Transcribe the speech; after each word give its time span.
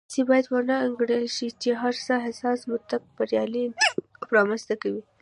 داسې 0.09 0.21
باید 0.29 0.45
ونه 0.49 0.75
انګېرل 0.85 1.25
شي 1.35 1.47
چې 1.61 1.69
هره 1.81 2.15
حساسه 2.25 2.65
مقطعه 2.71 3.05
بریالی 3.15 3.61
انقلاب 3.67 4.33
رامنځته 4.35 4.75
کوي. 4.81 5.01